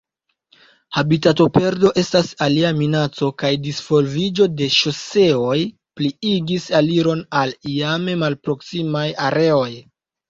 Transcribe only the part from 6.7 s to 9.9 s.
aliron al iame malproksimaj areoj.